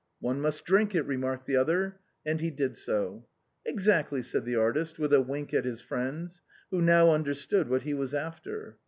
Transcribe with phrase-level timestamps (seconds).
[0.29, 3.27] "One must drink it," remarked the other, and he did so."
[3.71, 7.93] Exactly," said the artist, with a wink at his friends, who now understood what he
[7.93, 8.77] was after.